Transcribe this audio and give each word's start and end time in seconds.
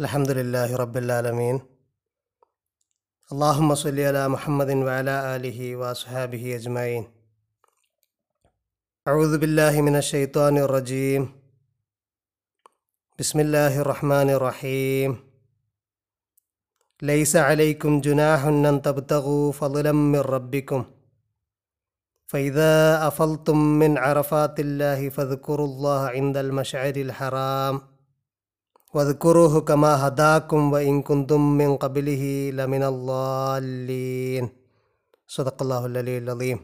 الحمد 0.00 0.30
لله 0.30 0.76
رب 0.76 0.96
العالمين. 0.96 1.60
اللهم 3.32 3.74
صل 3.74 4.00
على 4.00 4.28
محمد 4.28 4.70
وعلى 4.70 5.36
آله 5.36 5.76
وأصحابه 5.76 6.56
أجمعين. 6.56 7.04
أعوذ 9.08 9.38
بالله 9.38 9.80
من 9.80 9.96
الشيطان 9.96 10.58
الرجيم. 10.58 11.22
بسم 13.18 13.40
الله 13.40 13.80
الرحمن 13.80 14.30
الرحيم. 14.30 15.10
ليس 17.02 17.36
عليكم 17.36 18.00
جناح 18.00 18.44
أن 18.44 18.82
تبتغوا 18.82 19.52
فضلا 19.52 19.92
من 19.92 20.20
ربكم. 20.20 20.84
فإذا 22.26 23.06
أفلتم 23.08 23.58
من 23.58 23.98
عرفات 23.98 24.60
الله 24.60 25.08
فاذكروا 25.08 25.66
الله 25.66 26.08
عند 26.08 26.36
المشعر 26.36 26.96
الحرام. 26.96 27.97
വദ്ക്കുറുഹു 28.94 29.66
കമാ 29.70 29.94
ഹദാക്കും 29.94 30.70
വ 30.70 30.78
ഇൻകുന്തും 30.78 31.58
മിൻ 31.58 31.78
കബിലിഹി 31.84 32.50
ലമിനല്ലാലീൻ 32.50 34.48
സുദക്കല്ലാഹുലീം 35.28 36.58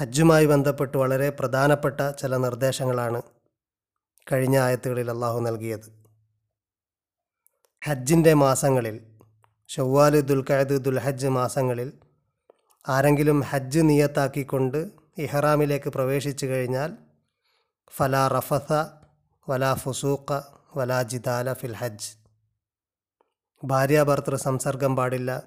ഹജ്ജുമായി 0.00 0.46
ബന്ധപ്പെട്ട് 0.46 0.98
വളരെ 0.98 1.30
പ്രധാനപ്പെട്ട 1.30 2.10
ചില 2.10 2.36
നിർദ്ദേശങ്ങളാണ് 2.36 3.22
കഴിഞ്ഞ 4.32 4.58
ആയത്തുകളിൽ 4.58 5.10
അള്ളാഹു 5.10 5.40
നൽകിയത്. 5.40 5.88
ഹജ്ജിന്റെ 7.84 8.34
മാസങ്ങളിൽ 8.34 9.00
ഷവ്വാൽ 9.68 10.20
ദുൽഖാദ് 10.20 10.84
ദുൽഹജ്ജ് 10.84 11.26
മാസങ്ങളിൽ 11.26 11.92
ആരെങ്കിലും 12.88 13.40
ഹജ്ജ് 13.40 13.80
നിയത്താക്കിക്കൊണ്ട് 13.80 14.90
ഇഹ്റാമിലേക്ക് 15.18 15.90
പ്രവേശിച്ചു 15.90 16.46
കഴിഞ്ഞാൽ 16.46 16.92
ഫല 17.96 18.28
റഫസ 18.28 18.72
വലാ 19.48 19.74
ഫുസൂഖ 19.74 20.40
വലാ 20.76 21.02
ജിദാല 21.02 21.52
ഫിൽ 21.52 21.72
ഹജ്ജ്. 21.72 22.16
ഭാര്യാഭർത്തൃ 23.64 24.36
സംസർഗം 24.36 24.96
പാടില്ല. 24.96 25.42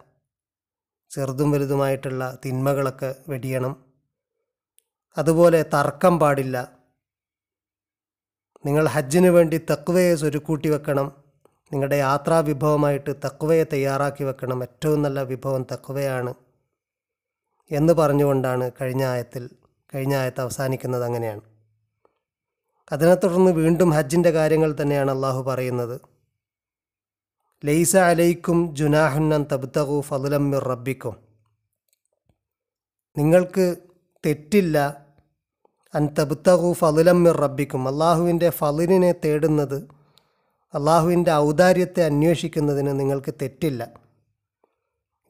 ചെറുതും 1.10 1.52
വലുതുമായിട്ടുള്ള 1.52 2.38
തിന്മകളൊക്കെ 2.46 3.16
വെടിയണം. 3.30 3.86
അതുപോലെ 5.18 5.64
തർക്കം 5.64 6.20
പാടില്ല. 6.20 6.78
നിങ്ങൾ 8.66 8.88
ഹജ്ജിന് 8.88 9.28
വേണ്ടി 9.28 9.58
തക്വയെ 9.58 10.16
സ്വരുക്കൂട്ടി 10.16 10.70
വെക്കണം. 10.70 11.24
നിങ്ങളുടെ 11.74 11.96
യാത്രാ 11.96 12.40
വിഭവമായിട്ട് 12.40 13.16
തക്വയെ 13.26 13.64
തയ്യാറാക്കി 13.64 14.24
വെക്കണം. 14.24 14.62
ഏറ്റവും 14.62 15.02
നല്ല 15.02 15.22
വിഭവം 15.22 15.64
തക്വയാണ് 15.64 16.34
എന്ന് 17.72 17.94
പറഞ്ഞുകൊണ്ടാണ് 17.94 18.72
കഴിഞ്ഞ 18.82 19.06
ആയത്തിൽ 19.06 19.50
കഴിഞ്ഞ 19.96 20.16
ആയത്ത് 20.16 20.42
അവസാനിക്കുന്നത് 20.42 21.04
അങ്ങനെയാണ്. 21.04 21.57
അതിനെ 22.92 23.16
തുടർന്ന് 23.16 23.52
വീണ്ടും 23.52 23.90
ഹജ്ജിന്റെ 23.90 24.32
കാര്യങ്ങൾ 24.32 24.78
തന്നെയാണ് 24.82 25.12
അള്ളാഹു 25.12 25.44
പറയുന്നത്. 25.44 26.02
ലൈസ 27.66 27.96
അലൈക്കും 27.96 28.76
ജുനാഹുന്നൻ 28.76 29.46
ഫതുലം 30.02 30.52
മിർ 30.52 30.64
റബ്ബിക്കും. 30.64 31.16
നിങ്ങൾക്ക് 33.18 33.76
തെറ്റില്ല 34.26 35.06
അൻ 35.96 36.08
ഫതുലം 36.74 37.24
മിർ 37.24 37.38
റബ്ബിക്കും. 37.38 37.88
അള്ളാഹുവിന്റെ 37.88 38.50
ഫലിനെ 38.50 39.12
തേടുന്നത് 39.12 39.76
അള്ളാഹുവിന്റെ 40.74 41.32
ഔദാര്യത്തെ 41.32 42.04
അന്വേഷിക്കുന്നതിന് 42.04 43.00
നിങ്ങൾക്ക് 43.00 43.34
തെറ്റില്ല. 43.42 44.08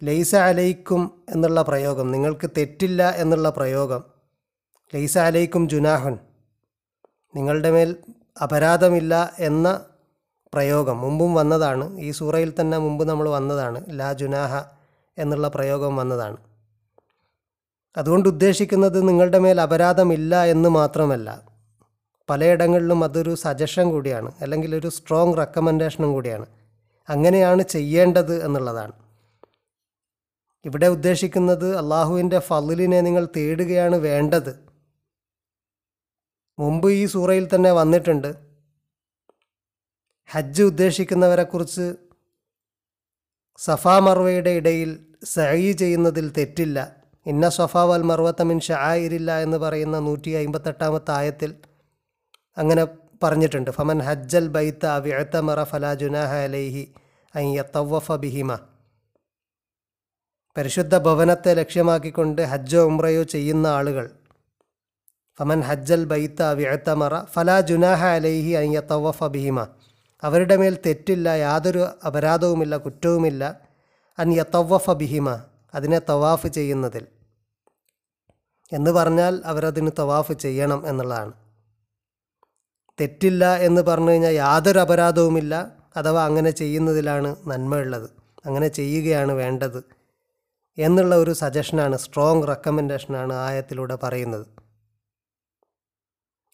ലൈസ 0.03 0.35
അലൈക്കും 0.35 1.23
എന്നുള്ള 1.29 1.61
പ്രയോഗം 1.61 2.11
നിങ്ങൾക്ക് 2.11 2.49
തെറ്റില്ല 2.57 3.09
എന്നുള്ള 3.09 3.49
പ്രയോഗം 3.49 4.03
ലൈസ 4.95 5.17
അലൈക്കും 5.17 5.69
ജുനാഹുൻ 5.69 6.19
നിങ്ങളുടെ 7.35 7.71
മേൽ 7.71 7.95
അപരാധമില്ല 8.41 9.35
എന്ന 9.39 9.85
പ്രയോഗം 10.53 11.01
മുമ്പും 11.01 11.33
വന്നതാണ്. 11.33 11.99
ഈ 11.99 12.11
സൂറയിൽ 12.11 12.53
തന്നെ 12.61 12.77
മുമ്പ് 12.77 13.09
നമ്മൾ 13.09 13.29
വന്നതാണ്. 13.29 13.85
ലാ 13.89 14.13
ജുനാഹ 14.13 14.63
എന്നുള്ള 15.17 15.47
പ്രയോഗം 15.47 15.95
വന്നതാണ്. 15.95 16.37
അതുകൊണ്ട് 17.97 18.29
ഉദ്ദേശിക്കുന്നത് 18.29 19.07
നിങ്ങളുടെ 19.07 19.39
മേൽ 19.39 19.61
അപരാധമില്ല 19.61 20.43
എന്ന് 20.43 20.69
മാത്രമല്ല 20.69 21.41
പലയിടങ്ങളിലും 22.29 23.03
അതൊരു 23.03 23.35
സജഷൻ 23.35 23.91
കൂടിയാണ് 23.91 24.31
അല്ലെങ്കിൽ 24.41 24.75
ഒരു 24.75 24.87
സ്ട്രോങ് 24.87 25.37
റെക്കമെൻഡേഷനും 25.37 26.13
കൂടിയാണ്. 26.13 26.45
അങ്ങനെയാണ് 27.09 27.61
ചെയ്യേണ്ടത് 27.61 28.45
എന്നുള്ളതാണ്. 28.45 28.91
ഇവിടെ 30.65 30.87
ഉദ്ദേശിക്കുന്നത് 30.87 31.77
അള്ളാഹുവിന്റെ 31.77 32.39
ഫലിനെ 32.39 33.01
നിങ്ങൾ 33.01 33.27
തേടുകയാണ് 33.37 33.95
വേണ്ടത്. 33.95 34.66
മുമ്പ് 36.59 36.91
ഈ 36.91 37.05
സൂറയിൽ 37.05 37.55
തന്നെ 37.55 37.71
വന്നിട്ടുണ്ട്. 37.71 38.29
ഹജ്ജ് 40.25 40.63
ഉദ്ദേശിക്കുന്നവരെക്കുറിച്ച് 40.63 41.95
സഫാ 43.57 43.99
മർവയുടെ 43.99 44.49
ഇടയിൽ 44.49 45.15
സഹി 45.23 45.71
ചെയ്യുന്നതിൽ 45.71 46.29
തെറ്റില്ല. 46.37 46.95
ഇന്ന 47.25 47.49
സഫാ 47.49 47.83
വൽ 47.83 48.01
മർവത്തമിൻ 48.01 48.59
ഷായിരില്ല 48.59 49.39
എന്ന് 49.41 49.57
പറയുന്ന 49.57 49.99
നൂറ്റി 49.99 50.29
അമ്പത്തെട്ടാമത്തെ 50.29 51.11
ആയത്തിൽ 51.11 51.55
അങ്ങനെ 52.57 52.83
പറഞ്ഞിട്ടുണ്ട്. 53.23 53.71
ഫമൻ 53.71 53.99
ഹജ്ജൽ 53.99 54.47
ബൈത്ത 54.47 54.85
വിഅത്തമറ 54.85 55.63
ഫലാ 55.63 55.93
ജുനാഹ 55.93 56.33
അലൈഹി 56.33 56.93
അയ്യത്തവഫ 57.35 58.11
ബിഹിമ. 58.11 58.51
പരിശുദ്ധ 60.55 60.97
ഭവനത്തെ 60.97 61.53
ലക്ഷ്യമാക്കിക്കൊണ്ട് 61.53 62.41
ഹജ്ജോ 62.41 62.83
ഉംറയോ 62.83 63.23
ചെയ്യുന്ന 63.23 63.67
ആളുകൾ 63.67 64.05
ഫമൻ 65.39 65.61
ഹജ്ജൽ 65.61 66.05
ബൈത്ത 66.05 66.41
വിഴത്തമറ 66.41 67.23
ഫലാ 67.23 67.59
ജുനാഹ 67.59 68.05
അലൈഹി 68.05 68.49
അയ്യ 68.49 68.81
തവഫ 68.91 69.23
ബിഹിമ. 69.23 69.67
അവരുടെ 70.23 70.55
മേൽ 70.55 70.77
തെറ്റില്ല 70.85 71.29
യാതൊരു 71.29 71.87
അപരാധവുമില്ല 72.07 72.77
കുറ്റവുമില്ല. 72.77 73.61
അൻ 74.19 74.33
യത്തവഫ 74.33 74.91
ബിഹിമ 74.91 75.43
അതിനെ 75.73 76.01
തവാഫ് 76.09 76.47
ചെയ്യുന്നതിൽ. 76.47 77.07
എന്ന് 78.73 78.91
പറഞ്ഞാൽ 78.91 79.41
അവരതിന് 79.45 79.91
തവാഫ് 79.99 80.31
ചെയ്യണം 80.31 80.87
എന്നുള്ളതാണ്. 80.87 81.31
തെറ്റില്ല 83.01 83.55
എന്ന് 83.55 83.81
പറഞ്ഞു 83.81 84.11
കഴിഞ്ഞാൽ 84.11 84.31
യാതൊരു 84.31 84.79
അപരാധവുമില്ല 84.79 85.71
അഥവാ 85.97 86.25
അങ്ങനെ 86.25 86.51
ചെയ്യുന്നതിലാണ് 86.51 87.35
നന്മയുള്ളത്. 87.47 88.09
അങ്ങനെ 88.45 88.67
ചെയ്യുകയാണ് 88.67 89.31
വേണ്ടത്. 89.31 89.83
എന്നുള്ള 90.77 91.15
ഒരു 91.15 91.33
സജഷനാണ് 91.33 91.97
സ്ട്രോങ് 91.97 92.47
റെക്കമെൻഡേഷനാണ് 92.47 93.33
ആയത്തിലൂടെ 93.33 93.95
പറയുന്നത്. 93.95 94.66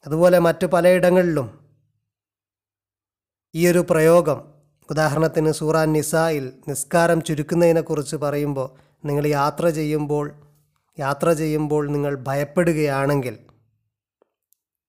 അതുപോലെ 0.05 0.39
മറ്റു 0.39 0.65
പലയിടങ്ങളിലും 0.65 1.59
ഈ 3.55 3.67
ഒരു 3.67 3.85
പ്രയോഗം 3.89 4.53
ഉദാഹരണത്തിന് 4.91 5.51
സൂറാൻ 5.51 5.93
നിസായിൽ 5.93 6.61
നിസ്കാരം 6.67 7.21
ചുരുക്കുന്നതിനെക്കുറിച്ച് 7.21 8.15
പറയുമ്പോൾ 8.15 8.69
നിങ്ങൾ 9.05 9.27
യാത്ര 9.27 9.69
ചെയ്യുമ്പോൾ 9.69 10.41
യാത്ര 10.99 11.33
ചെയ്യുമ്പോൾ 11.33 11.91
നിങ്ങൾ 11.91 12.23
ഭയപ്പെടുകയാണെങ്കിൽ 12.27 13.39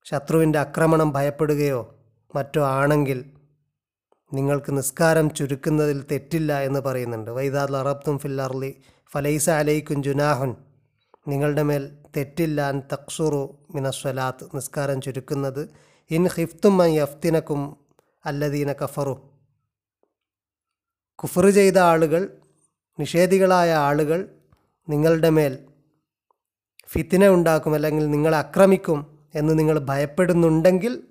ശത്രുവിന്റെ 0.04 0.58
ആക്രമണം 0.58 1.12
ഭയപ്പെടുകയോ 1.12 1.94
മറ്റോ 2.36 2.66
ആണെങ്കിൽ 2.66 3.30
നിങ്ങൾക്ക് 4.32 4.76
നിസ്കാരം 4.76 5.34
ചുരുക്കുന്നതിൽ 5.34 6.06
തെറ്റില്ല 6.10 6.60
എന്ന് 6.60 6.80
പറയുന്നുണ്ട്. 6.80 7.30
വൈദാദ് 7.30 7.76
അറബ്തും 7.76 8.18
ഫില്ലർലി 8.18 8.82
ഫലൈസ 9.12 9.50
അലൈക്കും 9.50 10.02
ജുനാഹുൻ. 10.02 10.56
നിങ്ങളുടെ 11.28 11.62
മേൽ 11.62 12.03
തെറ്റില്ല 12.16 12.60
അൻ 12.60 12.82
തക്സുറു 12.92 13.58
മിനസ്വലാത്ത് 13.74 14.44
നിസ്കാരം 14.54 15.00
ചുരുക്കുന്നത്. 15.00 15.68
ഇൻ 16.10 16.28
ഹിഫ്തും 16.28 16.82
അൻ 16.82 16.90
യഫ്തിനക്കും 16.90 17.76
അല്ലദീന 18.26 18.72
കഫറു. 18.72 19.14
കുഫർ 21.18 21.50
ചെയ്ത 21.50 21.78
ആളുകൾ 21.78 22.22
നിഷേധികളായ 23.00 23.74
ആളുകൾ 23.74 24.28
നിങ്ങളുടെ 24.88 25.30
മേൽ 25.30 25.58
ഫിത്തിന 26.88 27.28
ഉണ്ടാക്കും 27.28 27.74
അല്ലെങ്കിൽ 27.74 28.10
നിങ്ങളെ 28.10 28.36
ആക്രമിക്കും 28.36 29.18
എന്ന് 29.34 29.58
നിങ്ങൾ 29.58 29.78
ഭയപ്പെടുന്നുണ്ടെങ്കിൽ 29.78 31.02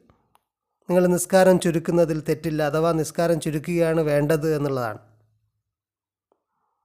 നിങ്ങൾ 0.90 1.08
നിസ്കാരം 1.08 1.60
ചുരുക്കുന്നതിൽ 1.60 2.24
തെറ്റില്ല 2.30 2.64
അഥവാ 2.64 2.92
നിസ്കാരം 2.92 3.40
ചുരുക്കുകയാണ് 3.40 4.02
വേണ്ടത് 4.02 4.56
എന്നുള്ളതാണ്. 4.56 5.00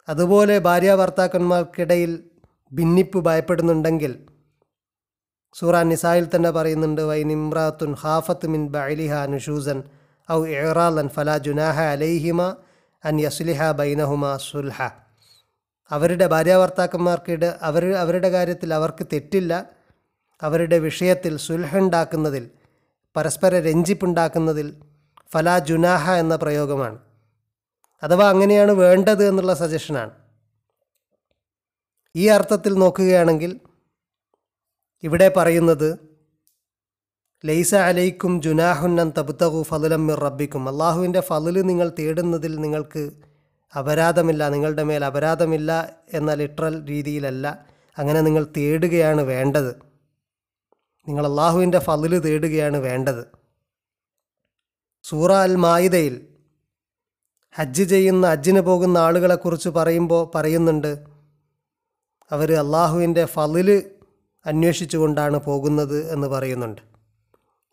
അതുപോലെ 0.09 0.59
ഭാര്യ 0.59 0.95
ഭർത്താക്കന്മാർക്കിടയിൽ 0.95 2.31
ഭിന്നിപ്പ് 2.73 3.19
ഭയപ്പെടുന്നുണ്ടെങ്കിൽ 3.19 4.27
സൂറാൻ 5.55 5.89
നിസായിൽ 5.89 6.27
തന്നെ 6.35 6.51
പറയുന്നുണ്ട് 6.51 7.01
വൈ 7.01 7.23
ഇമ്രാത്തുൻ 7.23 7.95
ഹാഫത്ത് 7.95 8.47
മിൻ 8.47 8.69
ബലിഹ 8.69 9.25
നുഷൂസൻ 9.25 9.83
ഔ 10.33 10.47
ഇറാലൻ 10.47 11.09
ഫലാ 11.09 11.39
ജുനാഹ 11.39 11.81
അലൈഹിമ 11.81 12.57
അൻ 13.05 13.21
യസ്ലിഹ 13.21 13.71
ബൈനഹുമ 13.71 14.37
സുൽഹ. 14.37 14.91
അവരുടെ 15.91 16.27
ഭാര്യാഭർത്താക്കന്മാർക്കിട 16.27 17.45
അവർ 17.45 17.93
അവരുടെ 17.93 18.29
കാര്യത്തിൽ 18.29 18.75
അവർക്ക് 18.75 19.07
തെറ്റില്ല. 19.13 19.71
അവരുടെ 20.43 20.79
വിഷയത്തിൽ 20.79 21.37
സുൽഹുണ്ടാക്കുന്നതിൽ 21.37 22.51
പരസ്പര 23.17 23.61
രഞ്ജിപ്പുണ്ടാക്കുന്നതിൽ 23.61 24.83
ഫലാ 25.33 25.59
ജുനാഹ 25.59 26.11
എന്ന 26.11 26.37
പ്രയോഗമാണ്. 26.37 26.99
അഥവാ 28.03 28.29
അങ്ങനെയാണ് 28.29 28.73
വേണ്ടത് 28.73 29.29
എന്നുള്ള 29.29 29.55
സജഷനാണ്. 29.55 30.11
ഈ 32.17 32.27
അർത്ഥത്തിൽ 32.29 32.75
നോക്കുകയാണെങ്കിൽ 32.75 33.61
ഇവിടെ 35.03 35.29
പറയുന്നത് 35.37 35.99
ലൈസ 37.45 37.75
അലൈക്കും 37.75 38.43
ജുനാഹുന്നൻ 38.43 39.13
തബുത്തഹു 39.19 39.63
ഫലുലം 39.63 40.07
മിർ 40.07 40.21
റബ്ബിക്കും. 40.21 40.69
അള്ളാഹുവിന്റെ 40.69 41.21
ഫലിൽ 41.21 41.63
നിങ്ങൾ 41.63 41.93
തേടുന്നതിൽ 41.99 42.57
നിങ്ങൾക്ക് 42.57 43.11
അപരാധമില്ല 43.79 44.49
നിങ്ങളുടെ 44.49 44.83
മേൽ 44.83 45.05
അപരാധമില്ല 45.05 45.97
എന്ന 46.13 46.35
ലിറ്ററൽ 46.35 46.85
രീതിയിലല്ല 46.85 47.67
അങ്ങനെ 47.99 48.21
നിങ്ങൾ 48.21 48.47
തേടുകയാണ് 48.57 49.21
വേണ്ടത്. 49.21 49.83
നിങ്ങൾ 51.09 51.27
അള്ളാഹുവിന്റെ 51.27 51.79
ഫലുൽ 51.79 52.19
തേടുകയാണ് 52.19 52.77
വേണ്ടത്. 52.77 53.27
സൂറ 55.03 55.33
അൽ 55.33 55.55
മായിദയിൽ 55.57 56.29
ഹജ്ജ് 57.55 57.83
ചെയ്യുന്ന 57.83 58.29
ഹജ്ജിന് 58.29 58.61
പോകുന്ന 58.61 58.99
ആളുകളെക്കുറിച്ച് 58.99 59.69
പറയുമ്പോൾ 59.69 60.31
പറയുന്നുണ്ട് 60.35 61.18
അവർ 62.33 62.53
അള്ളാഹുവിന്റെ 62.53 63.25
ഫലിൽ 63.25 63.91
അന്വേഷിച്ചുകൊണ്ടാണ് 64.47 65.39
പോകുന്നത് 65.39 66.13
എന്ന് 66.13 66.27
പറയുന്നുണ്ട്. 66.27 66.81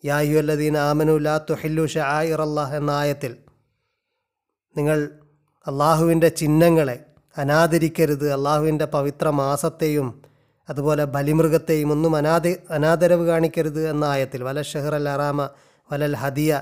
യാഹുല്ലദീൻ 0.06 0.78
ആമനു 0.78 1.18
ലാ 1.18 1.38
തുഹില്ലു 1.38 1.86
ഷായിർ 1.86 2.42
അള്ളാഹ് 2.42 2.76
എന്ന 2.76 2.92
ആയത്തിൽ 2.92 3.38
നിങ്ങൾ 4.78 5.10
അള്ളാഹുവിന്റെ 5.68 6.28
ചിഹ്നങ്ങളെ 6.28 7.06
അനാദരിക്കരുത്. 7.38 8.32
അള്ളാഹുവിന്റെ 8.32 8.86
പവിത്ര 8.86 9.30
മാസത്തെയും 9.30 10.22
അതുപോലെ 10.70 11.06
ബലിമൃഗത്തെയും 11.06 11.92
ഒന്നും 11.92 12.18
അനാദ 12.18 12.48
അനാദരവ് 12.48 13.26
കാണിക്കരുത് 13.26 13.90
എന്ന 13.90 14.06
ആയത്തിൽ 14.06 14.44
വല 14.44 14.62
ഷെഹർ 14.62 14.96
അൽ 14.96 15.10
അറാമ 15.10 15.50
വലൽ 15.92 16.16
ഹദിയ 16.16 16.62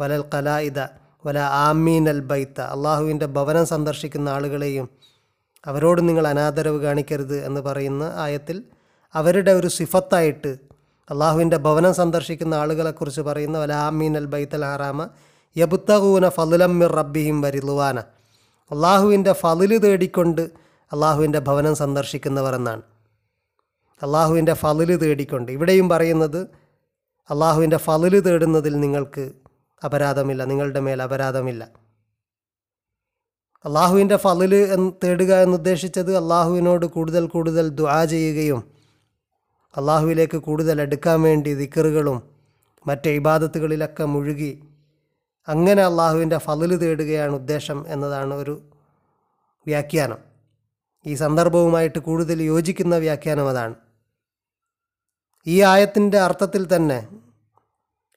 വലൽ 0.00 0.24
കലായിദ 0.34 0.78
വല 1.26 1.38
ആമീൻ 1.38 2.08
അൽ 2.08 2.20
ബൈത്ത 2.20 2.60
അള്ളാഹുവിന്റെ 2.60 3.26
ഭവനം 3.26 3.66
സന്ദർശിക്കുന്ന 3.66 4.28
ആളുകളെയും 4.28 4.99
അവരോട് 5.66 6.08
നിങ്ങൾ 6.08 6.28
അനാദരവ് 6.28 6.78
കാണിക്കരുത് 6.80 7.44
എന്ന് 7.44 7.60
പറയുന്ന 7.60 8.12
ആയത്തിൽ 8.16 8.64
അവരുടെ 9.14 9.52
ഒരു 9.52 9.66
സിഫത്തായിട്ട് 9.66 10.58
അള്ളാഹുവിന്റെ 11.10 11.56
ഭവനം 11.56 11.94
സന്ദർശിക്കുന്ന 11.94 12.54
ആളുകളെക്കുറിച്ച് 12.54 13.20
പറയുന്ന 13.20 13.58
വലാമീൻ 13.58 14.16
അൽ 14.16 14.26
ബൈത്തൽ 14.26 14.64
ഹറാമ 14.64 15.08
യബുത്തഹൂന 15.56 16.28
ഫലുലമ്മിർ 16.28 16.88
മിർ 16.88 16.96
റബ്ബിഹിം 16.96 17.40
വരിലുവാന 17.42 17.98
അള്ളാഹുവിന്റെ 18.70 19.32
ഫലിൽ 19.32 19.78
തേടിക്കൊണ്ട് 19.78 20.42
അള്ളാഹുവിന്റെ 20.92 21.38
ഭവനം 21.38 21.74
സന്ദർശിക്കുന്നവർ 21.74 22.54
എന്നാണ്. 22.54 22.82
അള്ളാഹുവിന്റെ 24.02 24.54
ഫലിൽ 24.54 24.96
തേടിക്കൊണ്ട്. 24.96 25.52
ഇവിടെയും 25.52 25.88
പറയുന്നത് 25.88 26.40
അള്ളാഹുവിന്റെ 27.30 27.76
ഫലിൽ 27.76 28.20
തേടുന്നതിൽ 28.20 28.80
നിങ്ങൾക്ക് 28.80 29.32
അപരാധമില്ല 29.84 30.44
നിങ്ങളുടെ 30.44 30.80
മേൽ 30.80 31.02
അപരാധമില്ല. 31.02 31.68
അള്ളാഹുവിന്റെ 33.64 34.16
ഫലിൽ 34.16 34.54
എന്ന് 34.74 34.92
തേടുക 35.04 35.32
എന്നുദ്ദേശിച്ചത് 35.42 36.16
അള്ളാഹുവിനോട് 36.16 36.86
കൂടുതൽ 36.86 37.24
കൂടുതൽ 37.26 37.68
ദുആ 37.68 38.04
ചെയ്യുകയും 38.04 38.60
അള്ളാഹുവിലേക്ക് 39.76 40.38
കൂടുതൽ 40.38 40.80
എടുക്കാൻ 40.80 41.18
വേണ്ടി 41.22 41.54
ദിക്കറുകളും 41.54 42.18
മറ്റ് 42.86 43.08
ഇബാദത്തുകളിലൊക്കെ 43.08 44.04
മുഴുകി 44.04 44.52
അങ്ങനെ 45.48 45.82
അള്ളാഹുവിന്റെ 45.82 46.38
ഫലിൽ 46.38 46.72
തേടുകയാണ് 46.76 47.32
ഉദ്ദേശം 47.32 47.78
എന്നതാണ് 47.88 48.34
ഒരു 48.34 48.54
വ്യാഖ്യാനം. 49.66 50.20
ഈ 51.06 51.14
സന്ദർഭവുമായിട്ട് 51.14 51.98
കൂടുതൽ 51.98 52.42
യോജിക്കുന്ന 52.42 52.96
വ്യാഖ്യാനം 52.96 53.48
അതാണ്. 53.48 53.74
ഈ 55.46 55.60
ആയത്തിന്റെ 55.62 56.18
അർത്ഥത്തിൽ 56.20 56.62
തന്നെ 56.76 56.98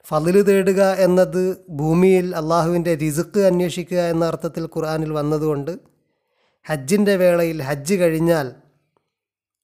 ഫലിൽ 0.05 0.41
തേടുക 0.41 0.83
എന്നത് 0.83 1.65
ഭൂമിയിൽ 1.69 2.35
അള്ളാഹുവിന്റെ 2.35 2.95
റിസുക്ക് 2.95 3.39
അന്വേഷിക്കുക 3.39 3.97
എന്ന 3.97 4.25
അർത്ഥത്തിൽ 4.25 4.65
ഖുർആാനിൽ 4.65 5.11
വന്നതുകൊണ്ട് 5.11 5.79
ഹജ്ജിന്റെ 6.65 7.15
വേളയിൽ 7.15 7.61
ഹജ്ജ് 7.61 7.95
കഴിഞ്ഞാൽ 7.95 8.53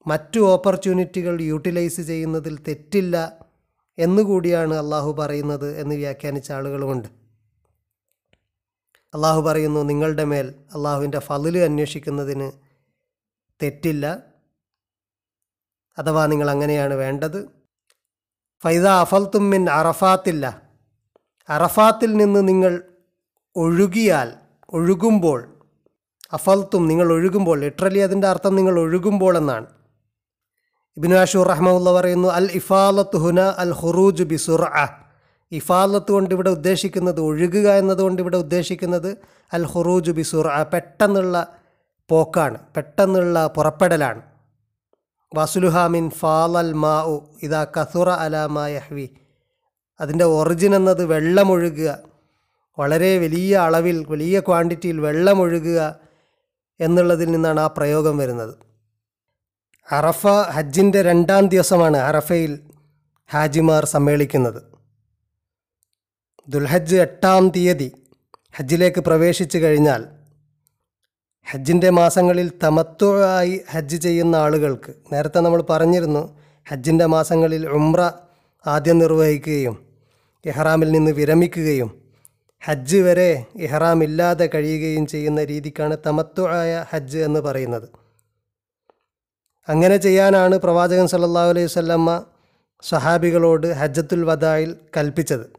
മറ്റു 0.07 0.39
ഓപ്പർച്യൂണിറ്റികൾ 0.39 1.41
യൂട്ടിലൈസ് 1.41 2.01
ചെയ്യുന്നതിൽ 2.01 2.59
തെറ്റില്ല 2.67 3.37
എന്നുകൂടിയാണ് 3.97 4.73
അള്ളാഹു 4.73 5.13
പറയുന്നത് 5.13 5.77
എന്ന് 5.77 5.95
വ്യാഖ്യാനിച്ച 5.95 6.51
ആളുകളുമുണ്ട്. 6.51 7.07
അള്ളാഹു 9.13 9.41
പറയുന്നു 9.41 9.79
നിങ്ങളുടെ 9.79 10.23
മേൽ 10.23 10.53
അള്ളാഹുവിന്റെ 10.75 11.19
ഫതിൽ 11.19 11.57
അന്വേഷിക്കുന്നതിന് 11.57 12.51
തെറ്റില്ല. 13.63 14.23
അഥവാ 15.97 16.25
നിങ്ങൾ 16.25 16.49
അങ്ങനെയാണ് 16.49 16.93
വേണ്ടത് 16.93 17.58
ഫൈദ 18.63 18.87
അഫൽത്തുമ്മിൻ 18.87 19.69
അറഫാത്തില്ല. 19.69 20.61
അറഫാത്തിൽ 21.49 22.13
നിന്ന് 22.13 22.47
നിങ്ങൾ 22.47 22.83
ഒഴുകിയാൽ 23.55 24.33
ഒഴുകുമ്പോൾ 24.73 25.39
അഫൽത്തും 26.33 26.87
നിങ്ങൾ 26.87 27.11
ഒഴുകുമ്പോൾ 27.13 27.59
ലിറ്ററലി 27.59 27.99
അതിന്റെ 27.99 28.27
അർത്ഥം 28.27 28.55
നിങ്ങൾ 28.55 28.79
ഒഴുകുമ്പോൾ 28.79 29.37
എന്നാണ്. 29.37 29.67
ഇബിനു 30.97 31.15
അഷൂർ 31.15 31.47
റഹ്മുള്ള 31.47 31.91
പറയുന്നു 31.93 32.27
അൽ 32.27 32.49
ഇഫാലത്ത് 32.51 33.17
ഹുന 33.17 33.39
അൽ 33.39 33.71
ഹുറൂജ് 33.71 34.23
ബിസുർ 34.23 34.63
ഇഫാലത്ത് 35.51 36.11
കൊണ്ട് 36.11 36.35
ഇവിടെ 36.35 36.49
ഉദ്ദേശിക്കുന്നത് 36.49 37.21
ഒഴുകുക 37.21 37.67
എന്നതുകൊണ്ട് 37.71 38.21
ഇവിടെ 38.21 38.37
ഉദ്ദേശിക്കുന്നത് 38.37 39.17
അൽ 39.53 39.63
ഹുറൂജ് 39.63 40.11
ബിസുർ 40.11 40.47
പെട്ടെന്നുള്ള 40.73 41.47
പോക്കാണ് 42.09 42.57
പെട്ടെന്നുള്ള 42.75 43.47
പുറപ്പെടലാണ്. 43.47 44.21
വസുലുഹാമിൻ 45.35 46.09
ഫാലൽ 46.09 46.73
മാ 46.73 47.03
ഉ 47.03 47.19
ഇതാ 47.43 47.63
കസുറ 47.63 48.09
അലാമ 48.09 48.65
യഹ്വി. 48.65 49.09
അതിന്റെ 50.01 50.25
ഒറിജിൻ 50.25 50.75
എന്നത് 50.75 51.05
വെള്ളമൊഴുകുക. 51.05 51.99
വളരെ 52.79 53.17
വലിയ 53.17 53.57
അളവിൽ 53.57 54.05
വലിയ 54.09 54.39
ക്വാണ്ടിറ്റിയിൽ 54.39 55.01
വെള്ളമൊഴുകുക 55.01 55.99
എന്നുള്ളതിൽ 56.79 57.31
നിന്നാണ് 57.31 57.59
ആ 57.59 57.67
പ്രയോഗം 57.67 58.17
വരുന്നത്. 58.17 58.55
അറഫ 59.91 60.27
ഹജ്ജിന്റെ 60.27 61.01
രണ്ടാം 61.01 61.47
ദിവസമാണ് 61.47 61.97
അറഫയിൽ 61.97 62.59
ഹാജിമാർ 63.31 63.85
സമ്മേളിക്കുന്നത്. 63.85 64.63
ദുൽഹജ്ജ് 66.47 66.95
എട്ടാം 66.95 67.49
തീയതി 67.49 67.91
ഹജ്ജിലേക്ക് 68.57 68.99
പ്രവേശിച്ചു 68.99 69.57
കഴിഞ്ഞാൽ 69.57 70.05
ഹജ്ജിന്റെ 71.51 71.89
മാസങ്ങളിൽ 71.89 72.51
തമത്തുവായി 72.63 73.61
ഹജ്ജ് 73.71 73.97
ചെയ്യുന്ന 73.97 74.35
ആളുകൾക്ക് 74.35 74.93
നേരത്തെ 75.13 75.39
നമ്മൾ 75.39 75.61
പറഞ്ഞിരുന്നു 75.69 76.37
ഹജ്ജിന്റെ 76.69 77.05
മാസങ്ങളിൽ 77.05 77.69
ഉംറ 77.69 78.01
ആദ്യം 78.67 78.99
നിർവഹിക്കുകയും 78.99 79.87
ഇഹ്റാമിൽ 80.45 80.91
നിന്ന് 80.91 81.11
വിരമിക്കുകയും 81.11 81.89
ഹജ്ജ് 82.65 82.97
വരെ 82.97 83.45
ഇഹ്റാം 83.55 84.03
ഇല്ലാതെ 84.03 84.49
കഴിയുകയും 84.55 85.07
ചെയ്യുന്ന 85.07 85.43
രീതിക്കാണ് 85.43 85.97
തമത്തുവായ 86.05 86.85
ഹജ്ജ് 86.89 87.17
എന്ന് 87.17 87.39
പറയുന്നത്. 87.39 87.89
അങ്ങനെ 89.69 89.97
ചെയ്യാനാണ് 89.97 90.55
പ്രവാചകൻ 90.55 91.07
സല്ലല്ലാഹു 91.07 91.49
അലൈഹി 91.49 91.79
വല്ലമ്മ 91.79 92.25
സഹാബികളോട് 92.81 93.67
ഹജ്ജത്തുൽ 93.73 94.23
വദായിൽ 94.23 94.77
കൽപ്പിച്ചത്. 94.97 95.49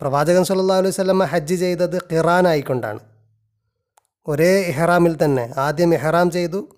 പ്രവാചകൻ 0.00 0.44
സല്ലാ 0.44 0.76
അലൈഹി 0.76 0.94
വസല്ലമ്മ 0.94 1.24
ഹജ്ജ് 1.24 1.54
ചെയ്തത് 1.54 1.98
ഖിറാനായിക്കൊണ്ടാണ്. 2.12 3.00
ഒരേ 4.26 4.60
ഇഹ്റാമിൽ 4.60 5.24
തന്നെ. 5.24 5.54
ആദ്യം 5.56 5.94
ഇഹ്റാം 5.94 6.30
ചെയ്തു 6.30 6.68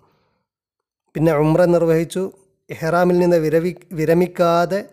പിന്നെ 1.13 1.33
ഉമ്ര 1.33 1.65
നിർവഹിച്ചു. 1.65 2.31
ഇഹ്റാമിൽ 2.69 3.17
നിന്ന് 3.19 3.37
വിരവി 3.37 3.75
വിരമിക്കാതെ 3.91 4.89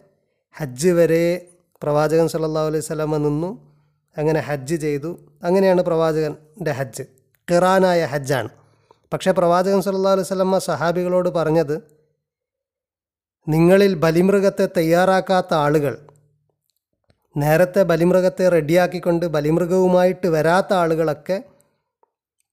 ഹജ്ജ് 0.57 0.89
വരെ 0.89 1.47
പ്രവാചകൻ 1.83 2.29
സല്ലാ 2.29 2.67
അലൈഹി 2.67 2.79
വസല്ലമ 2.79 3.17
നിന്നു. 3.17 3.73
അങ്ങനെ 4.19 4.41
ഹജ്ജ് 4.41 4.77
ചെയ്തു. 4.77 5.19
അങ്ങനെയാണ് 5.43 5.83
പ്രവാചകന്റെ 5.83 6.71
ഹജ്ജ്. 6.71 7.03
ഖിറാനായ 7.51 8.05
ഹജ്ജാണ്. 8.05 8.49
പക്ഷേ 9.13 9.31
പ്രവാചകൻ 9.31 9.83
സല്ലാ 9.83 10.13
അലൈഹി 10.13 10.33
വസല്ലമ 10.33 10.59
സഹാബികളോട് 10.59 11.29
പറഞ്ഞത് 11.29 11.83
നിങ്ങളിൽ 13.49 13.95
ബലിമൃഗത്തെ 13.95 14.69
തയ്യാറാക്കാത്ത 14.77 15.55
ആളുകൾ 15.55 15.99
നേരത്തെ 17.37 17.83
ബലിമൃഗത്തെ 17.83 18.49
റെഡിയാക്കിക്കൊണ്ട് 18.49 19.27
ബലിമൃഗവുമായിട്ട് 19.27 20.27
വരാത്ത 20.27 20.73
ആളുകളൊക്കെ 20.73 21.45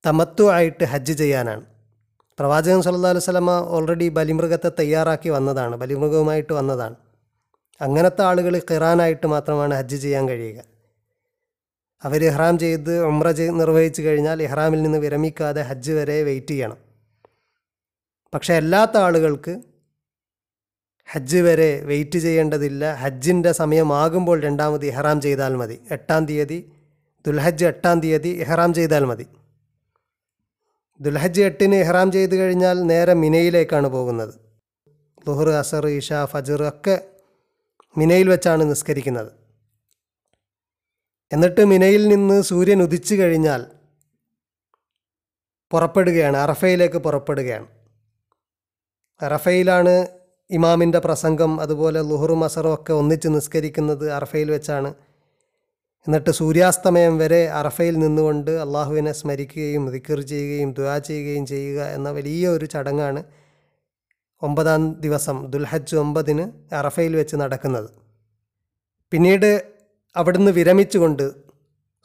തമത്വ 0.06 0.52
ആയിട്ട് 0.52 0.84
ഹജ്ജ് 0.84 1.14
ചെയ്യാനാണ്. 1.14 1.66
പ്രവാചകൻ 2.40 2.82
സല്ലല്ലാഹു 2.82 3.14
അലൈഹി 3.14 3.26
വസല്ലമ 3.26 3.52
ഓൾറെഡി 3.52 4.10
ബലിമൃഗത്തെ 4.10 4.72
തയ്യാറാക്കി 4.80 5.30
വന്നതാണ് 5.30 5.76
ബലിമൃഗവുമായിട്ട് 5.76 6.54
വന്നതാണ്. 6.54 6.96
അങ്ങനത്തെ 7.82 8.22
ആളുകൾ 8.22 8.62
ഖിറാനായിട്ട് 8.72 9.28
മാത്രമാണ് 9.28 9.74
ഹജ്ജ് 9.74 9.96
ചെയ്യാൻ 9.96 10.30
കഴിയുക. 10.30 10.64
അവർ 12.04 12.26
ഇഹ്റാം 12.26 12.58
ചെയ്ത് 12.58 13.04
ഉമ്ര 13.04 13.32
ചെയ്ത് 13.32 13.60
നിർവഹിച്ചു 13.60 14.02
കഴിഞ്ഞാൽ 14.02 14.44
ഇഹ്റാമിൽ 14.44 14.82
നിന്ന് 14.82 14.98
വിരമിക്കാതെ 14.98 15.62
ഹജ്ജ് 15.62 15.92
വരെ 15.92 16.24
വെയിറ്റ് 16.24 16.48
ചെയ്യണം. 16.48 16.78
പക്ഷേ 18.34 18.54
അല്ലാത്ത 18.54 18.98
ആളുകൾക്ക് 18.98 19.62
ഹജ്ജ് 21.12 21.38
വരെ 21.38 21.82
വെയിറ്റ് 21.86 22.20
ചെയ്യേണ്ടതില്ല. 22.20 22.94
ഹജ്ജിന്റെ 22.94 23.52
സമയമാകുമ്പോൾ 23.52 24.42
രണ്ടാമത് 24.42 24.86
ഇഹ്റാം 24.86 25.22
ചെയ്താൽ 25.22 25.56
മതി. 25.56 25.82
എട്ടാം 25.92 26.26
തീയതി 26.26 26.72
ദുൽഹജ്ജ് 27.28 27.66
എട്ടാം 27.66 28.00
തീയതി 28.00 28.30
ഇഹ്റാം 28.30 28.74
ചെയ്താൽ 28.74 29.06
മതി. 29.06 29.28
ദുൽഹജ്ജ് 31.02 31.42
എട്ടിന് 31.42 31.76
എഹ്റാം 31.76 32.12
ചെയ്ത് 32.12 32.36
കഴിഞ്ഞാൽ 32.36 32.78
നേരെ 32.82 33.14
മിനയിലേക്കാണ് 33.14 33.88
പോകുന്നത്. 33.88 34.34
ലുഹർ 35.28 35.50
അസർ 35.50 35.88
ഇഷ 35.88 36.14
ഫജർ 36.26 36.68
ഒക്കെ 36.68 36.96
മിനയിൽ 37.98 38.30
വെച്ചാണ് 38.30 38.64
നിസ്കരിക്കുന്നത്. 38.70 39.32
എന്നിട്ട് 41.34 41.62
മിനയിൽ 41.62 42.08
നിന്ന് 42.08 42.42
സൂര്യൻ 42.42 42.82
ഉദിച്ചു 42.84 43.16
കഴിഞ്ഞാൽ 43.16 43.62
പുറപ്പെടുകയാണ് 45.72 46.38
അറഫയിലേക്ക് 46.38 46.98
പുറപ്പെടുകയാണ്. 46.98 47.68
അറഫയിലാണ് 49.22 50.08
ഇമാമിന്റെ 50.50 51.00
പ്രസംഗം 51.00 51.62
അതുപോലെ 51.62 52.02
ലുഹറും 52.02 52.44
അസറും 52.44 52.74
ഒക്കെ 52.74 52.94
ഒന്നിച്ച് 52.94 53.28
നിസ്കരിക്കുന്നത് 53.28 54.12
അറഫയിൽ 54.12 54.52
വെച്ചാണ്. 54.52 54.94
എന്നിട്ട് 56.08 56.32
സൂര്യാസ്തമയം 56.40 57.18
വരെ 57.22 57.40
അറഫയിൽ 57.60 57.96
നിന്നുകൊണ്ട് 58.04 58.52
അള്ളാഹുവിനെ 58.66 59.12
സ്മരിക്കുകയും 59.20 59.84
ദിക്കർ 59.96 60.20
ചെയ്യുകയും 60.32 60.70
ദുആ 60.78 60.98
ചെയ്യുകയും 61.08 61.46
ചെയ്യുക 61.52 61.80
എന്ന 61.98 62.10
വലിയ 62.18 62.44
ഒരു 62.50 62.66
ചടങ്ങാണ് 62.74 63.22
ഒമ്പതാം 64.42 64.84
ദിവസം 65.06 65.38
ദുൽഹജ് 65.54 65.96
ഒമ്പതിന് 66.04 66.46
അറഫയിൽ 66.80 67.14
വെച്ച് 67.20 67.36
നടക്കുന്നത്. 67.36 67.90
പിന്നീട് 69.12 69.50
അവിടുന്ന് 70.16 70.52
വിരമിച്ചുകൊണ്ട് 70.52 71.26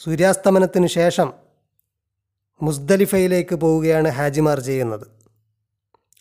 സൂര്യാസ്തമനത്തിന് 0.00 0.88
ശേഷം 0.98 1.28
മുസ്ദലിഫയിലേക്ക് 2.60 3.54
പോവുകയാണ് 3.64 4.08
ഹാജിമാർ 4.18 4.58
ചെയ്യുന്നത്. 4.60 5.06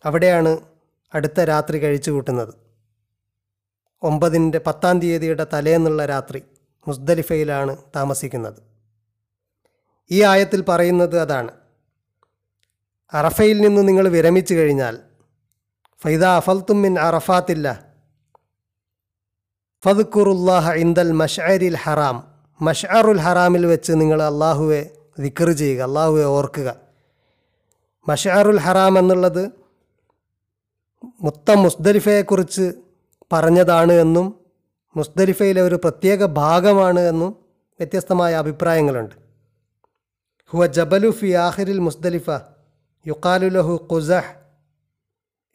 അവിടെയാണ് 0.03 0.51
അടുത്ത 1.13 1.39
രാത്രി 1.51 1.77
കഴിച്ചു 1.83 2.11
കൂട്ടുന്നത് 2.11 2.53
ഒമ്പതിന്റെ 4.03 4.59
പത്താം 4.67 4.95
തീയതിയുടെ 5.01 5.45
തലേന്നുള്ള 5.53 6.05
രാത്രി. 6.05 6.41
മുസ്ദലിഫയിലാണ് 6.87 7.77
താമസിക്കുന്നത്. 7.95 8.59
ഈ 10.11 10.21
ആയത്തിൽ 10.21 10.61
പറയുന്നത് 10.69 11.19
അതാണ്. 11.19 11.51
അറഫയിൽ 13.13 13.61
നിന്ന് 13.61 13.87
നിങ്ങൾ 13.87 14.07
വിരമിച്ചു 14.07 14.53
കഴിഞ്ഞാൽ 14.53 14.95
ഫൈദ 16.01 16.23
അഫൽത്തും 16.25 16.81
മിൻ 16.81 16.99
അറഫാത്തില്ല 16.99 17.67
ഫതുക്കുറുല്ലാഹ 19.83 20.71
ഇന്ദൽ 20.73 21.11
മഷറിൽ 21.11 21.75
ഹറാം 21.75 22.17
മഷ്അറുൽ 22.61 23.19
ഹറാമിൽ 23.19 23.65
വെച്ച് 23.65 23.91
നിങ്ങൾ 24.01 24.21
അള്ളാഹുവെ 24.23 24.81
ദിക്കർ 25.19 25.49
ചെയ്യുക 25.51 25.81
അള്ളാഹുവെ 25.81 26.23
ഓർക്കുക. 26.23 26.69
മഷ്അറുൽ 28.07 28.59
ഹറാം 28.59 28.99
എന്നുള്ളത് 28.99 29.43
മുത്തം 31.21 31.63
മുസ്ദലിഫയെക്കുറിച്ച് 31.63 32.65
പറഞ്ഞതാണ് 33.31 33.93
എന്നും 33.93 34.27
മുസ്ദലിഫയിലെ 34.95 35.61
ഒരു 35.61 35.75
പ്രത്യേക 35.75 36.25
ഭാഗമാണ് 36.25 36.99
എന്നും 36.99 37.35
വ്യത്യസ്തമായ 37.79 38.33
അഭിപ്രായങ്ങളുണ്ട്. 38.33 39.15
ഹുവ 40.49 40.67
ജബലു 40.67 41.09
ഫി 41.09 41.33
ആഹിരിൽ 41.33 41.79
മുസ്ദലിഫ 41.79 42.29
യുക്കാലുലഹു 43.07 43.87
ഖുസഹ് 43.93 44.43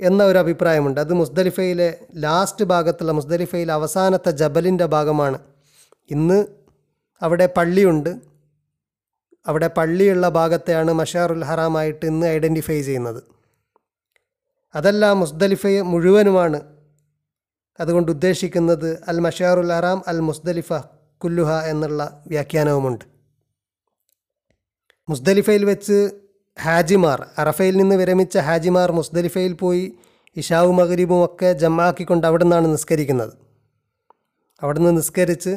എന്ന 0.00 0.24
ഒരു 0.24 0.38
അഭിപ്രായമുണ്ട്. 0.38 1.00
അത് 1.00 1.14
മുസ്തലിഫയിലെ 1.14 2.00
ലാസ്റ്റ് 2.16 2.64
ഭാഗത്തുള്ള 2.64 3.12
മുസ്ദലിഫയിലെ 3.12 3.72
അവസാനത്തെ 3.72 4.30
ജബലിന്റെ 4.30 4.86
ഭാഗമാണ്. 4.86 5.38
ഇന്ന് 6.10 6.46
അവിടെ 7.22 7.46
പള്ളിയുണ്ട്. 7.56 8.16
അവിടെ 9.46 9.66
പള്ളിയുള്ള 9.66 10.28
ഭാഗത്തെയാണ് 10.28 10.92
മഷാറുൽ 10.92 11.44
ഹറാമായിട്ട് 11.44 12.06
ഇന്ന് 12.06 12.26
ഐഡന്റിഫൈ 12.26 12.82
ചെയ്യുന്നത്. 12.82 13.22
അതല്ല 14.74 15.12
മുസ്തലിഫയെ 15.12 15.80
മുഴുവനുമാണ് 15.80 16.77
അതുകൊണ്ട് 17.80 18.10
ഉദ്ദേശിക്കുന്നത് 18.12 19.04
അൽ 19.08 19.18
മഷാറുൽ 19.18 19.72
അറാം 19.72 20.02
അൽ 20.06 20.20
മുസ്ദലിഫ 20.20 20.72
കുല്ലുഹ 21.24 21.50
എന്നുള്ള 21.64 22.22
വ്യാഖ്യാനവുമുണ്ട്. 22.26 23.04
മുസ്ദലിഫയിൽ 25.08 25.64
വെച്ച് 25.64 26.10
ഹാജിമാർ 26.62 27.26
അറഫയിൽ 27.38 27.76
നിന്ന് 27.76 27.96
വിരമിച്ച 27.96 28.38
ഹാജിമാർ 28.38 28.92
മുസ്ദലിഫയിൽ 28.92 29.52
പോയി 29.52 29.92
ഇഷാവും 30.36 30.76
മകരീബും 30.76 31.24
ഒക്കെ 31.24 31.52
ജമാക്കിക്കൊണ്ട് 31.52 32.26
അവിടെ 32.26 32.44
നിന്നാണ് 32.44 32.66
നിസ്കരിക്കുന്നത്. 32.72 33.32
അവിടെ 34.62 34.78
നിന്ന് 34.78 34.96
നിസ്കരിച്ച് 34.96 35.52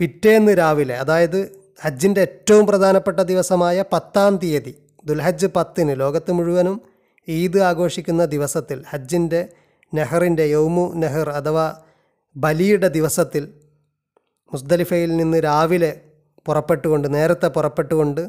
പിറ്റേന്ന് 0.00 0.58
രാവിലെ 0.58 0.96
അതായത് 0.96 1.40
ഹജ്ജിന്റെ 1.82 2.20
ഏറ്റവും 2.20 2.66
പ്രധാനപ്പെട്ട 2.66 3.20
ദിവസമായ 3.20 3.84
പത്താം 3.92 4.36
തീയതി 4.36 4.74
ദുൽഹജ്ജ് 5.04 5.46
പത്തിന് 5.46 6.00
ലോകത്ത് 6.00 6.32
മുഴുവനും 6.32 6.80
ഈദ് 7.28 7.58
ആഘോഷിക്കുന്ന 7.58 8.24
ദിവസത്തിൽ 8.24 8.84
ഹജ്ജിന്റെ 8.90 9.52
നെഹറിന്റെ 9.94 10.44
യൗമു 10.44 10.92
നെഹർ 10.94 11.28
അഥവാ 11.30 11.66
ബലിയുടെ 12.36 12.88
ദിവസത്തിൽ 12.88 13.44
മുസ്ദലിഫയിൽ 14.52 15.16
നിന്ന് 15.16 15.38
രാവിലെ 15.38 16.00
പുറപ്പെട്ടുകൊണ്ട് 16.46 17.14
നേരത്തെ 17.14 17.48
പുറപ്പെട്ടുകൊണ്ട് 17.48 18.22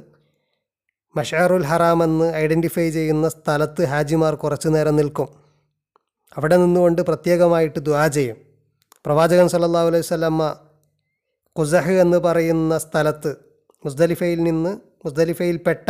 മഷാറുൽ 1.16 1.64
ഹറാം 1.64 2.04
എന്ന് 2.04 2.34
ഐഡന്റിഫൈ 2.34 2.90
ചെയ്യുന്ന 2.90 3.30
സ്ഥലത്ത് 3.30 3.84
ഹാജിമാർ 3.84 4.36
കുറച്ചു 4.36 4.70
നേരം 4.70 4.96
നിൽക്കും. 4.96 5.30
അവിടെ 6.38 6.58
നിന്നുകൊണ്ട് 6.58 7.02
പ്രത്യേകമായിട്ട് 7.02 7.80
ദുആ 7.80 8.08
ചെയ്യും. 8.08 8.38
പ്രവാചകൻ 9.06 9.48
സല്ലല്ലാഹു 9.50 9.88
അലൈഹി 9.88 10.04
സ്വലമ്മ 10.04 10.44
കുസഹ് 11.56 11.96
എന്ന് 12.04 12.18
പറയുന്ന 12.18 12.78
സ്ഥലത്ത് 12.78 13.32
മുസ്ദലിഫയിൽ 13.86 14.40
നിന്ന് 14.44 14.72
മുസ്ദലിഫയിൽപ്പെട്ട 15.06 15.90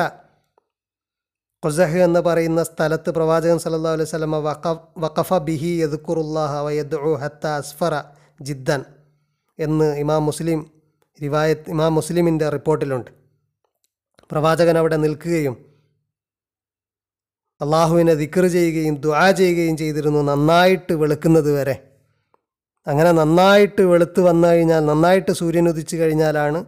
ഖുസഹ് 1.64 2.00
എന്ന് 2.06 2.20
പറയുന്ന 2.28 2.62
സ്ഥലത്ത് 2.68 3.10
പ്രവാചകൻ 3.16 3.58
സല്ലല്ലാഹു 3.64 3.96
അലൈഹി 3.98 4.10
സ്വലമ 4.12 4.38
വഖഫ 5.04 5.32
ബിഹി 5.48 5.72
യദ്കുറുല്ലാഹ 5.82 6.54
വയദ്ഉ 6.68 7.12
ഹത്ത 7.24 7.44
അസ്ഫറ 7.62 7.96
ജിദ്ദൻ 8.48 8.82
എന്ന് 9.60 9.88
ഇമാം 10.04 10.24
മുസ്ലിം 10.30 10.60
റിവായത്ത് 11.20 11.70
ഇമാം 11.74 11.92
മുസ്ലിമിന്റെ 12.00 12.48
റിപ്പോർട്ടിലുണ്ട്. 12.56 13.10
പ്രവാചകൻ 14.32 14.76
അവിടെ 14.82 14.98
നിൽക്കുകയും 15.04 15.56
അള്ളാഹുവിനെ 17.62 18.14
ദിക്കർ 18.22 18.46
ചെയ്യുകയും 18.56 18.96
ദുആ 19.04 19.26
ചെയ്യുകയും 19.40 19.76
ചെയ്തിരുന്നു 19.82 20.22
നന്നായിട്ട് 20.32 20.94
വെളുക്കുന്നത് 21.02 21.52
വരെ. 21.58 21.76
അങ്ങനെ 22.88 23.12
നന്നായിട്ട് 23.22 23.84
വെളുത്ത് 23.92 24.22
വന്നു 24.30 24.46
കഴിഞ്ഞാൽ 24.52 24.82
നന്നായിട്ട് 24.92 25.32
സൂര്യൻ 25.42 25.68
ഉദിച്ചു 25.72 25.96
കഴിഞ്ഞാലാണ് 26.02 26.60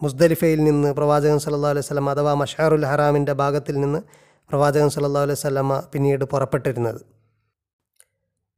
മുസ്ദലിഫയിൽ 0.00 0.60
നിന്ന് 0.68 0.90
പ്രവാചകൻ 0.98 1.40
സല്ലാ 1.46 1.72
അലൈഹി 1.74 1.86
വസല്ലം 1.86 2.10
അഥവാ 2.14 2.34
മഷാറുൽ 2.42 2.84
ഹറാമിന്റെ 2.90 3.36
ഭാഗത്തിൽ 3.42 3.76
നിന്ന് 3.84 4.00
പ്രവാചകൻ 4.48 4.90
സല്ലാ 4.90 5.22
അലൈഹി 5.22 5.40
വസല്ലമ 5.40 5.80
പിന്നീട് 5.80 6.24
പുറപ്പെട്ടിരുന്നത്. 6.24 7.00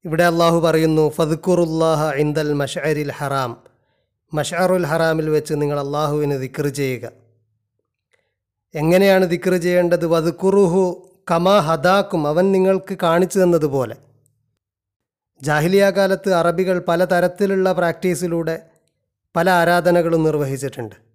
ഇവിടെ 0.05 0.25
അള്ളാഹു 0.25 0.61
പറയുന്നു 0.61 1.11
ഫതുക്കുറുല്ലാഹ 1.11 2.15
ഇന്ദൽ 2.15 2.53
മഷറിൽ 2.53 3.13
ഹറാം. 3.13 3.63
മഷറുൽ 4.35 4.87
ഹറാമിൽ 4.87 5.31
വെച്ച് 5.31 5.55
നിങ്ങൾ 5.55 5.81
അള്ളാഹുവിന് 5.81 6.43
ദിക്ർ 6.43 6.69
ചെയ്യുക. 6.69 7.13
എങ്ങനെയാണ് 8.75 9.25
ദിക്ർ 9.25 9.57
ചെയ്യേണ്ടത്? 9.57 10.07
വതുക്കുറുഹു 10.07 11.11
കമാ 11.31 11.59
ഹദാക്കും. 11.59 12.29
അവൻ 12.29 12.53
നിങ്ങൾക്ക് 12.53 12.99
കാണിച്ചു 13.03 13.39
തന്നതുപോലെ. 13.39 13.97
ജാഹിലിയ 15.43 15.91
കാലത്ത് 15.91 16.35
അറബികൾ 16.35 16.85
പലതരത്തിലുള്ള 16.89 17.73
പ്രാക്ടീസിലൂടെ 17.73 18.63
പല 19.37 19.51
ആരാധനകളും 19.51 20.25
നിർവഹിച്ചിട്ടുണ്ട്. 20.25 21.06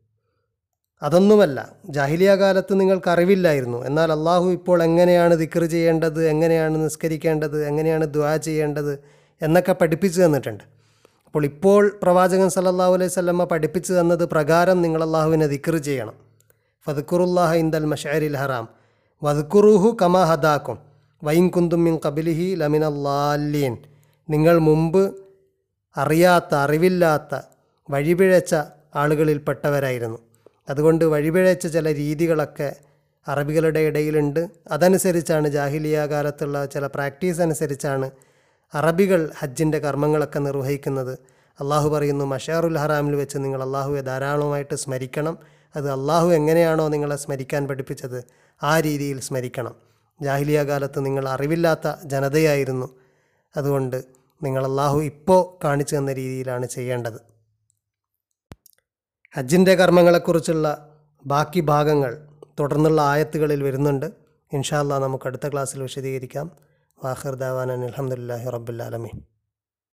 അതൊന്നുമല്ല. 1.04 1.70
ജാഹിലിയ 1.86 2.36
കാലത്ത് 2.36 2.80
നിങ്ങൾക്ക് 2.80 3.10
അറിവില്ലായിരുന്നു. 3.10 3.86
എന്നാൽ 3.86 4.12
അള്ളാഹു 4.12 4.50
ഇപ്പോൾ 4.50 4.84
എങ്ങനെയാണ് 4.84 5.36
ദിക്ർ 5.36 5.66
ചെയ്യേണ്ടത് 5.66 6.28
എങ്ങനെയാണ് 6.28 6.84
നിസ്കരിക്കേണ്ടത് 6.84 7.68
എങ്ങനെയാണ് 7.68 8.06
ദ്വാ 8.06 8.38
ചെയ്യേണ്ടത് 8.38 9.00
എന്നൊക്കെ 9.42 9.74
പഠിപ്പിച്ചു 9.74 10.22
തന്നിട്ടുണ്ട്. 10.22 10.64
അപ്പോൾ 11.26 11.46
ഇപ്പോൾ 11.46 11.92
പ്രവാചകൻ 12.04 12.50
സല്ലല്ലാഹു 12.50 12.94
അലൈഹി 12.94 13.12
സ്വല്ലമ്മ 13.12 13.44
പഠിപ്പിച്ചു 13.44 13.94
തന്നത് 13.94 14.26
പ്രകാരം 14.26 14.82
നിങ്ങൾ 14.82 15.04
അള്ളാഹുവിനെ 15.04 15.48
ദിക്ർ 15.48 15.78
ചെയ്യണം. 15.78 16.14
ഫതുക്കുറുല്ലാഹ 16.88 17.54
ഇന്ദൽ 17.54 17.86
മഷാരിൽ 17.86 18.38
ഹറാം. 18.38 18.68
വതുക്കുറുഹു 19.24 19.98
കമാ 20.02 20.24
ഹദാക്കും 20.24 20.78
വൈൻ 21.24 21.48
കുന്തും 21.48 21.84
മിൻ 21.84 22.00
കബിലിഹി 22.08 22.56
ലമിൻ 22.56 22.86
അല്ലാലീൻ 22.86 23.78
നിങ്ങൾ 24.30 24.58
മുമ്പ് 24.58 25.16
അറിയാത്ത 25.98 26.56
അറിവില്ലാത്ത 26.56 27.42
വഴിപിഴച്ച 27.90 28.56
ആളുകളിൽപ്പെട്ടവരായിരുന്നു. 28.96 30.18
അതുകൊണ്ട് 30.70 31.06
വഴിപിഴച്ച 31.06 31.68
ചില 31.68 31.96
രീതികളൊക്കെ 31.96 32.76
അറബികളുടെ 33.28 33.80
ഇടയിലുണ്ട്. 33.80 34.50
അതനുസരിച്ചാണ് 34.72 35.48
ജാഹിലിയ 35.48 36.06
കാലത്തുള്ള 36.06 36.66
ചില 36.66 36.88
പ്രാക്ടീസ് 36.88 37.42
അനുസരിച്ചാണ് 37.42 38.12
അറബികൾ 38.74 39.32
ഹജ്ജിന്റെ 39.40 39.80
കർമ്മങ്ങളൊക്കെ 39.80 40.40
നിർവഹിക്കുന്നത്. 40.40 41.20
അള്ളാഹു 41.60 41.90
പറയുന്നു 41.90 42.26
മഷാറുൽ 42.26 42.78
ഹറാമിൽ 42.78 43.16
വെച്ച് 43.16 43.38
നിങ്ങൾ 43.38 43.64
അള്ളാഹുവെ 43.64 44.02
ധാരാളമായിട്ട് 44.02 44.76
സ്മരിക്കണം. 44.76 45.38
അത് 45.76 45.92
അള്ളാഹു 45.92 46.30
എങ്ങനെയാണോ 46.30 46.88
നിങ്ങളെ 46.88 47.16
സ്മരിക്കാൻ 47.16 47.68
പഠിപ്പിച്ചത് 47.68 48.24
ആ 48.64 48.80
രീതിയിൽ 48.80 49.20
സ്മരിക്കണം. 49.20 49.76
ജാഹിലിയ 50.22 50.64
കാലത്ത് 50.64 51.06
നിങ്ങൾ 51.06 51.30
അറിവില്ലാത്ത 51.30 51.94
ജനതയായിരുന്നു. 52.06 52.96
അതുകൊണ്ട് 53.58 54.04
നിങ്ങൾ 54.44 54.66
അള്ളാഹു 54.66 55.00
ഇപ്പോൾ 55.00 55.64
കാണിച്ചു 55.64 55.96
തന്ന 55.96 56.14
രീതിയിലാണ് 56.14 56.66
ചെയ്യേണ്ടത്. 56.66 57.32
ഹജ്ജിന്റെ 59.36 59.76
കർമ്മങ്ങളെക്കുറിച്ചുള്ള 59.76 60.90
ബാക്കി 61.26 61.60
ഭാഗങ്ങൾ 61.60 62.28
തുടർന്നുള്ള 62.60 63.02
ആയത്തുകളിൽ 63.02 63.64
വരുന്നുണ്ട്. 63.64 64.06
ഇൻഷാല്ലാ 64.54 65.00
നമുക്ക് 65.00 65.28
അടുത്ത 65.28 65.48
ക്ലാസ്സിൽ 65.48 65.82
വിശദീകരിക്കാം. 65.82 66.52
വാഹിർ 67.04 67.36
ദാവാനൻ 67.36 67.84
അലഹമുല്ലാഹി 67.84 68.50
റബ്ബുല്ലാലമീൻ 68.50 69.22